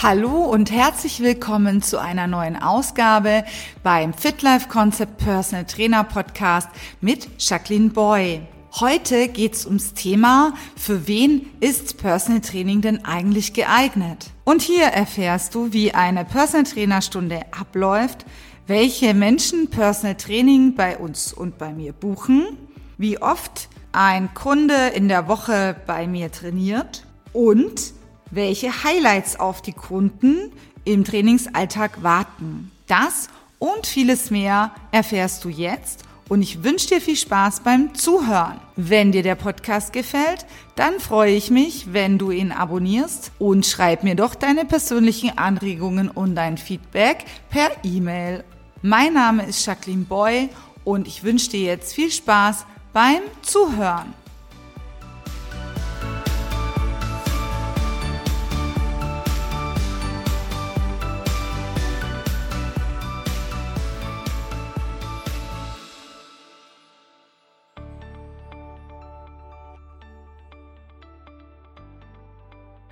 [0.00, 3.42] Hallo und herzlich willkommen zu einer neuen Ausgabe
[3.82, 6.68] beim FitLife Concept Personal Trainer Podcast
[7.00, 8.42] mit Jacqueline Boy.
[8.78, 14.30] Heute geht's ums Thema, für wen ist Personal Training denn eigentlich geeignet?
[14.44, 18.24] Und hier erfährst du, wie eine Personal Trainer Stunde abläuft,
[18.68, 22.56] welche Menschen Personal Training bei uns und bei mir buchen,
[22.98, 27.97] wie oft ein Kunde in der Woche bei mir trainiert und
[28.30, 30.52] welche Highlights auf die Kunden
[30.84, 32.70] im Trainingsalltag warten.
[32.86, 33.28] Das
[33.58, 38.60] und vieles mehr erfährst du jetzt und ich wünsche dir viel Spaß beim Zuhören.
[38.76, 40.46] Wenn dir der Podcast gefällt,
[40.76, 46.10] dann freue ich mich, wenn du ihn abonnierst und schreib mir doch deine persönlichen Anregungen
[46.10, 48.44] und dein Feedback per E-Mail.
[48.82, 50.50] Mein Name ist Jacqueline Boy
[50.84, 54.14] und ich wünsche dir jetzt viel Spaß beim Zuhören.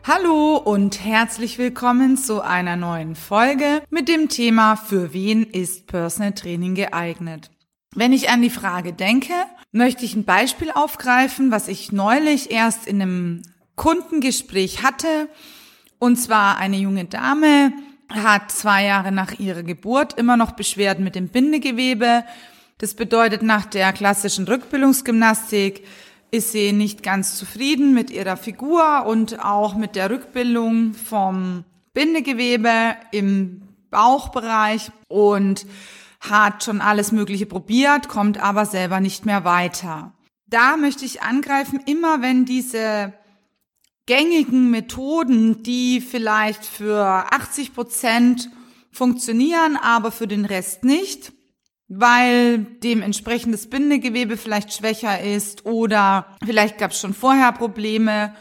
[0.09, 6.31] Hallo und herzlich willkommen zu einer neuen Folge mit dem Thema Für wen ist Personal
[6.31, 7.51] Training geeignet?
[7.93, 9.33] Wenn ich an die Frage denke,
[9.73, 13.43] möchte ich ein Beispiel aufgreifen, was ich neulich erst in einem
[13.75, 15.29] Kundengespräch hatte.
[15.99, 17.73] Und zwar eine junge Dame
[18.09, 22.23] hat zwei Jahre nach ihrer Geburt immer noch Beschwerden mit dem Bindegewebe.
[22.79, 25.83] Das bedeutet nach der klassischen Rückbildungsgymnastik
[26.37, 32.95] ist sie nicht ganz zufrieden mit ihrer Figur und auch mit der Rückbildung vom Bindegewebe
[33.11, 35.67] im Bauchbereich und
[36.21, 40.13] hat schon alles Mögliche probiert, kommt aber selber nicht mehr weiter.
[40.47, 43.15] Da möchte ich angreifen, immer wenn diese
[44.05, 48.51] gängigen Methoden, die vielleicht für 80 Prozent
[48.93, 51.33] funktionieren, aber für den Rest nicht,
[51.89, 58.35] weil dementsprechend das Bindegewebe vielleicht schwächer ist oder vielleicht gab es schon vorher Probleme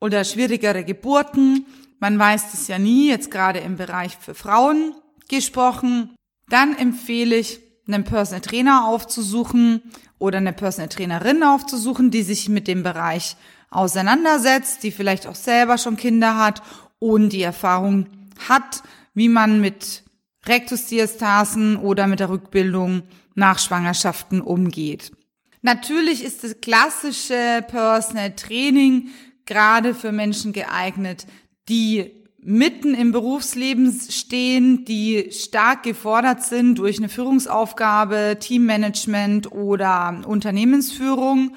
[0.00, 1.66] oder schwierigere Geburten.
[1.98, 4.94] Man weiß das ja nie, jetzt gerade im Bereich für Frauen
[5.28, 6.14] gesprochen.
[6.48, 9.82] Dann empfehle ich, einen Personal Trainer aufzusuchen
[10.18, 13.36] oder eine Personal Trainerin aufzusuchen, die sich mit dem Bereich
[13.70, 16.62] auseinandersetzt, die vielleicht auch selber schon Kinder hat
[16.98, 18.06] und die Erfahrung
[18.48, 18.82] hat,
[19.14, 20.04] wie man mit
[20.48, 23.02] Rektusdiastasen oder mit der Rückbildung
[23.34, 25.12] nach Schwangerschaften umgeht.
[25.62, 29.08] Natürlich ist das klassische Personal Training
[29.46, 31.26] gerade für Menschen geeignet,
[31.68, 41.56] die mitten im Berufsleben stehen, die stark gefordert sind durch eine Führungsaufgabe, Teammanagement oder Unternehmensführung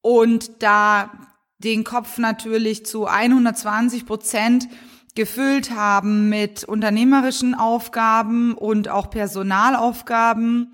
[0.00, 1.10] und da
[1.58, 4.68] den Kopf natürlich zu 120 Prozent
[5.14, 10.72] gefüllt haben mit unternehmerischen Aufgaben und auch Personalaufgaben.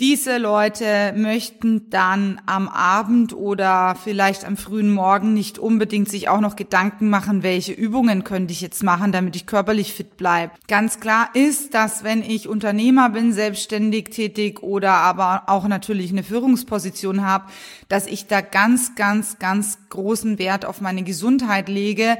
[0.00, 6.40] Diese Leute möchten dann am Abend oder vielleicht am frühen Morgen nicht unbedingt sich auch
[6.40, 10.54] noch Gedanken machen, welche Übungen könnte ich jetzt machen, damit ich körperlich fit bleibe.
[10.66, 16.24] Ganz klar ist, dass wenn ich Unternehmer bin, selbstständig tätig oder aber auch natürlich eine
[16.24, 17.44] Führungsposition habe,
[17.88, 22.18] dass ich da ganz, ganz, ganz großen Wert auf meine Gesundheit lege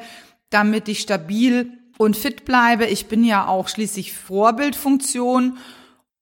[0.52, 2.86] damit ich stabil und fit bleibe.
[2.86, 5.58] Ich bin ja auch schließlich Vorbildfunktion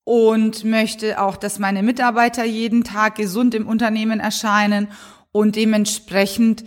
[0.04, 4.88] und möchte auch, dass meine Mitarbeiter jeden Tag gesund im Unternehmen erscheinen
[5.32, 6.64] und dementsprechend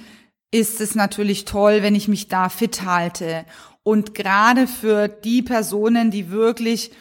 [0.52, 3.46] ist es natürlich toll, wenn ich mich da fit halte.
[3.82, 6.92] Und gerade für die Personen, die wirklich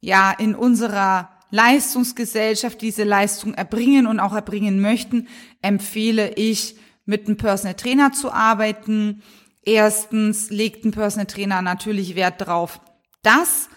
[0.00, 5.28] ja in unserer Leistungsgesellschaft diese Leistung erbringen und auch erbringen möchten,
[5.62, 9.22] empfehle ich, mit einem Personal Trainer zu arbeiten,
[9.66, 12.80] Erstens legt ein Personal Trainer natürlich Wert darauf,
[13.22, 13.68] dass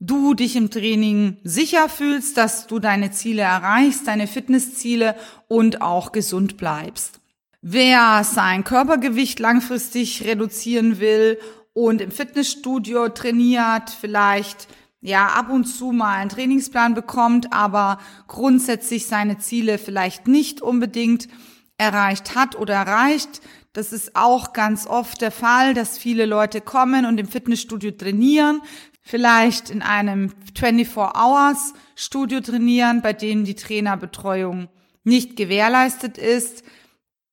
[0.00, 5.14] du dich im Training sicher fühlst, dass du deine Ziele erreichst, deine Fitnessziele
[5.46, 7.20] und auch gesund bleibst.
[7.60, 11.38] Wer sein Körpergewicht langfristig reduzieren will
[11.74, 14.68] und im Fitnessstudio trainiert, vielleicht
[15.02, 17.98] ja ab und zu mal einen Trainingsplan bekommt, aber
[18.28, 21.28] grundsätzlich seine Ziele vielleicht nicht unbedingt
[21.76, 23.42] erreicht hat oder erreicht,
[23.74, 28.62] das ist auch ganz oft der Fall, dass viele Leute kommen und im Fitnessstudio trainieren,
[29.02, 34.68] vielleicht in einem 24-Hours-Studio trainieren, bei denen die Trainerbetreuung
[35.02, 36.62] nicht gewährleistet ist.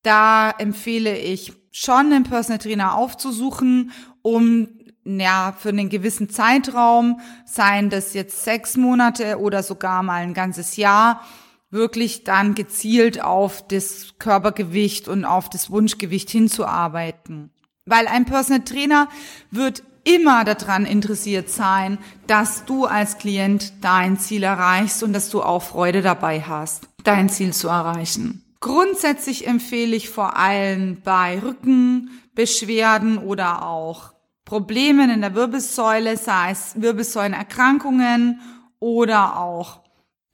[0.02, 4.68] Da empfehle ich schon einen Personal Trainer aufzusuchen, um
[5.04, 10.76] ja, für einen gewissen Zeitraum, seien das jetzt sechs Monate oder sogar mal ein ganzes
[10.76, 11.24] Jahr,
[11.72, 17.50] wirklich dann gezielt auf das Körpergewicht und auf das Wunschgewicht hinzuarbeiten.
[17.86, 19.08] Weil ein Personal Trainer
[19.50, 25.42] wird immer daran interessiert sein, dass du als Klient dein Ziel erreichst und dass du
[25.42, 28.44] auch Freude dabei hast, dein Ziel zu erreichen.
[28.60, 34.12] Grundsätzlich empfehle ich vor allem bei Rückenbeschwerden oder auch
[34.44, 38.40] Problemen in der Wirbelsäule, sei es Wirbelsäulenerkrankungen
[38.78, 39.81] oder auch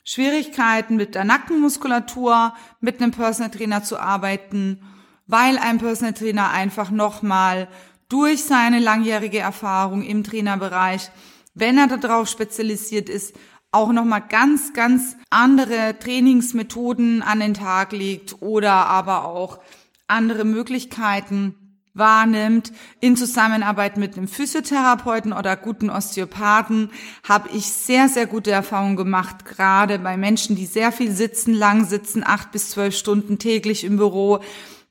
[0.09, 4.81] Schwierigkeiten mit der Nackenmuskulatur, mit einem Personal Trainer zu arbeiten,
[5.27, 7.69] weil ein Personal Trainer einfach nochmal
[8.09, 11.11] durch seine langjährige Erfahrung im Trainerbereich,
[11.53, 13.37] wenn er darauf spezialisiert ist,
[13.71, 19.59] auch nochmal ganz, ganz andere Trainingsmethoden an den Tag legt oder aber auch
[20.07, 21.55] andere Möglichkeiten
[21.99, 22.73] wahrnimmt.
[23.01, 26.91] In Zusammenarbeit mit einem Physiotherapeuten oder guten Osteopathen
[27.29, 31.85] habe ich sehr, sehr gute Erfahrungen gemacht, gerade bei Menschen, die sehr viel sitzen, lang
[31.85, 34.41] sitzen, acht bis zwölf Stunden täglich im Büro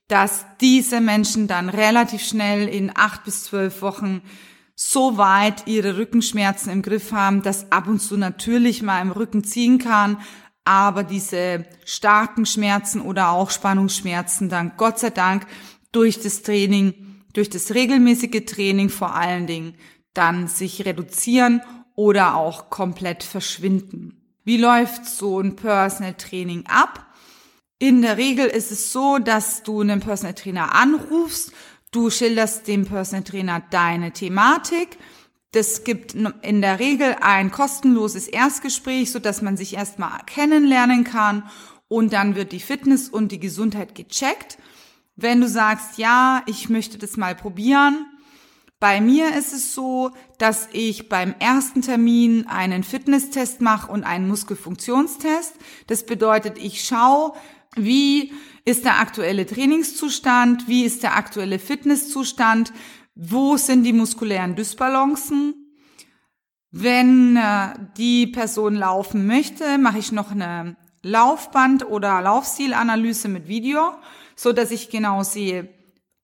[0.08, 4.22] dass diese Menschen dann relativ schnell in acht bis zwölf Wochen
[4.76, 9.44] so weit ihre Rückenschmerzen im Griff haben, dass ab und zu natürlich mal im Rücken
[9.44, 10.18] ziehen kann,
[10.64, 15.48] aber diese starken Schmerzen oder auch Spannungsschmerzen dann Gott sei Dank
[15.98, 16.94] durch das Training,
[17.34, 19.74] durch das regelmäßige Training vor allen Dingen
[20.14, 21.60] dann sich reduzieren
[21.96, 24.22] oder auch komplett verschwinden.
[24.44, 27.04] Wie läuft so ein Personal Training ab?
[27.80, 31.52] In der Regel ist es so, dass du einen Personal Trainer anrufst,
[31.90, 35.00] du schilderst dem Personal Trainer deine Thematik.
[35.52, 41.50] Das gibt in der Regel ein kostenloses Erstgespräch, so dass man sich erstmal kennenlernen kann
[41.88, 44.60] und dann wird die Fitness und die Gesundheit gecheckt.
[45.18, 48.06] Wenn du sagst, ja, ich möchte das mal probieren,
[48.80, 54.28] bei mir ist es so, dass ich beim ersten Termin einen Fitnesstest mache und einen
[54.28, 55.56] Muskelfunktionstest.
[55.88, 57.34] Das bedeutet, ich schaue,
[57.76, 58.32] wie
[58.66, 60.68] ist der aktuelle Trainingszustand?
[60.68, 62.72] Wie ist der aktuelle Fitnesszustand?
[63.16, 65.56] Wo sind die muskulären Dysbalancen?
[66.70, 73.94] Wenn äh, die Person laufen möchte, mache ich noch eine Laufband- oder Laufstilanalyse mit Video,
[74.38, 75.68] so dass ich genau sehe,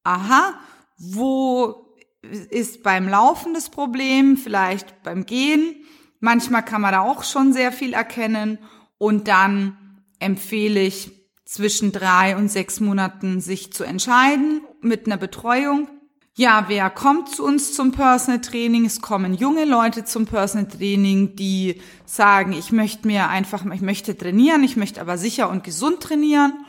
[0.04, 0.54] aha,
[0.96, 1.84] wo
[2.22, 5.84] ist beim Laufen das Problem, vielleicht beim Gehen.
[6.20, 8.58] Manchmal kann man da auch schon sehr viel erkennen
[8.96, 9.76] und dann
[10.20, 11.10] empfehle ich
[11.44, 15.88] zwischen drei und sechs Monaten sich zu entscheiden mit einer Betreuung.
[16.36, 18.86] Ja, wer kommt zu uns zum Personal Training?
[18.86, 24.16] Es kommen junge Leute zum Personal Training, die sagen, ich möchte mir einfach, ich möchte
[24.16, 26.64] trainieren, ich möchte aber sicher und gesund trainieren.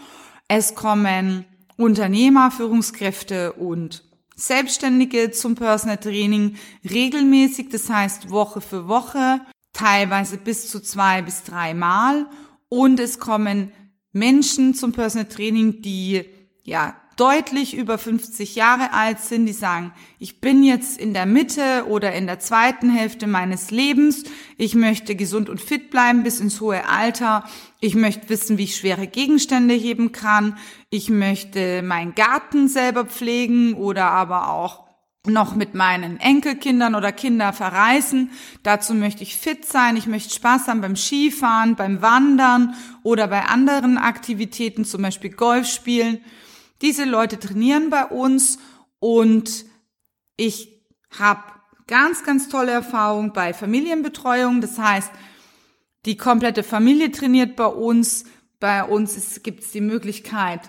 [0.47, 1.45] Es kommen
[1.77, 4.03] Unternehmer, Führungskräfte und
[4.35, 6.57] Selbstständige zum Personal Training
[6.89, 9.41] regelmäßig, das heißt Woche für Woche,
[9.73, 12.27] teilweise bis zu zwei bis drei Mal.
[12.69, 13.71] Und es kommen
[14.11, 16.25] Menschen zum Personal Training, die
[16.63, 21.85] ja deutlich über 50 Jahre alt sind, die sagen, ich bin jetzt in der Mitte
[21.87, 24.23] oder in der zweiten Hälfte meines Lebens,
[24.57, 27.43] ich möchte gesund und fit bleiben bis ins hohe Alter,
[27.79, 30.57] ich möchte wissen, wie ich schwere Gegenstände heben kann,
[30.89, 34.85] ich möchte meinen Garten selber pflegen oder aber auch
[35.27, 38.29] noch mit meinen Enkelkindern oder Kinder verreisen.
[38.63, 39.97] Dazu möchte ich fit sein.
[39.97, 45.67] Ich möchte Spaß haben beim Skifahren, beim Wandern oder bei anderen Aktivitäten, zum Beispiel Golf
[45.67, 46.19] spielen.
[46.81, 48.59] Diese Leute trainieren bei uns
[48.99, 49.65] und
[50.37, 50.83] ich
[51.17, 51.43] habe
[51.87, 54.61] ganz, ganz tolle Erfahrungen bei Familienbetreuung.
[54.61, 55.11] Das heißt,
[56.05, 58.25] die komplette Familie trainiert bei uns.
[58.59, 60.61] Bei uns gibt es die Möglichkeit,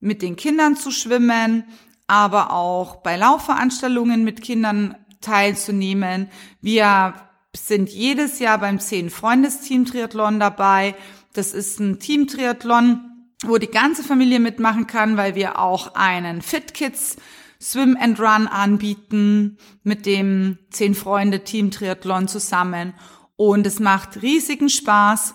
[0.00, 1.64] mit den Kindern zu schwimmen
[2.12, 6.28] aber auch bei Laufveranstaltungen mit Kindern teilzunehmen.
[6.60, 7.14] Wir
[7.56, 10.94] sind jedes Jahr beim 10 Freundesteam Triathlon dabei.
[11.32, 13.00] Das ist ein Team Triathlon,
[13.42, 17.16] wo die ganze Familie mitmachen kann, weil wir auch einen Fit Kids
[17.60, 22.94] Swim and Run anbieten mit dem 10 Freunde Team Triathlon zusammen.
[23.36, 25.34] Und es macht riesigen Spaß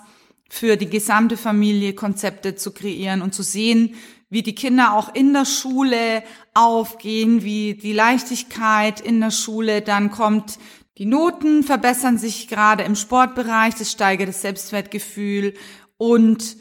[0.50, 3.96] für die gesamte Familie Konzepte zu kreieren und zu sehen,
[4.30, 6.22] wie die Kinder auch in der Schule
[6.54, 10.60] aufgehen, wie die Leichtigkeit in der Schule dann kommt.
[10.98, 15.54] Die Noten verbessern sich gerade im Sportbereich, das steigert das Selbstwertgefühl
[15.98, 16.58] und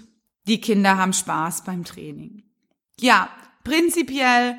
[0.46, 2.42] die Kinder haben Spaß beim Training.
[2.98, 3.28] Ja,
[3.64, 4.56] prinzipiell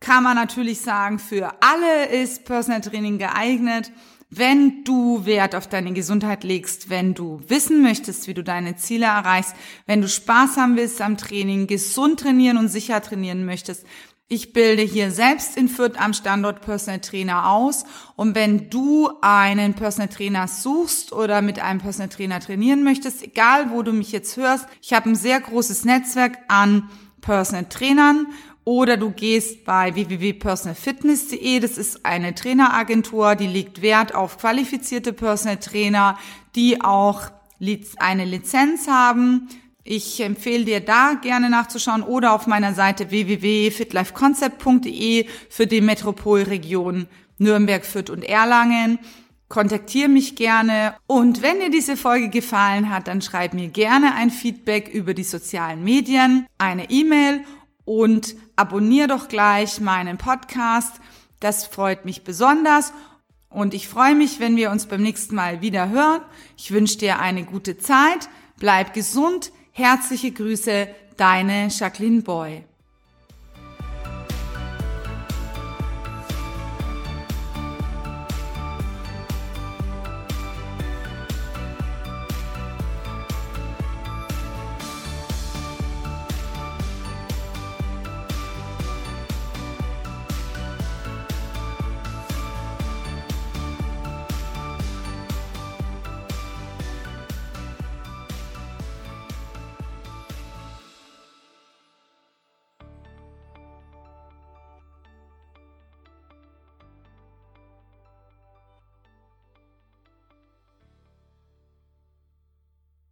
[0.00, 3.92] kann man natürlich sagen, für alle ist Personal Training geeignet.
[4.34, 9.06] Wenn du Wert auf deine Gesundheit legst, wenn du wissen möchtest, wie du deine Ziele
[9.06, 9.54] erreichst,
[9.86, 13.86] wenn du Spaß haben willst am Training, gesund trainieren und sicher trainieren möchtest,
[14.32, 17.84] ich bilde hier selbst in Fürth am Standort Personal Trainer aus.
[18.16, 23.70] Und wenn du einen Personal Trainer suchst oder mit einem Personal Trainer trainieren möchtest, egal
[23.70, 26.88] wo du mich jetzt hörst, ich habe ein sehr großes Netzwerk an
[27.20, 28.26] Personal Trainern
[28.64, 31.60] oder du gehst bei www.personalfitness.de.
[31.60, 36.18] Das ist eine Traineragentur, die legt Wert auf qualifizierte Personal Trainer,
[36.54, 37.24] die auch
[37.98, 39.48] eine Lizenz haben.
[39.84, 47.08] Ich empfehle dir da gerne nachzuschauen oder auf meiner Seite www.fitlifeconcept.de für die Metropolregion
[47.38, 49.00] Nürnberg, Fürth und Erlangen.
[49.48, 54.30] Kontaktiere mich gerne und wenn dir diese Folge gefallen hat, dann schreib mir gerne ein
[54.30, 57.40] Feedback über die sozialen Medien, eine E-Mail
[57.84, 61.00] und abonniere doch gleich meinen Podcast.
[61.40, 62.92] Das freut mich besonders
[63.50, 66.20] und ich freue mich, wenn wir uns beim nächsten Mal wieder hören.
[66.56, 72.64] Ich wünsche dir eine gute Zeit, bleib gesund, herzliche Grüße, deine Jacqueline Boy.